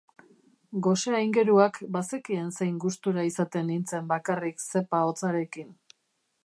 Gose-aingeruak 0.85 1.77
bazekien 1.97 2.49
zein 2.57 2.81
gustura 2.87 3.27
izaten 3.31 3.71
nintzen 3.73 4.09
bakarrik 4.15 4.67
zepa 4.71 5.05
hotzarekin. 5.11 5.71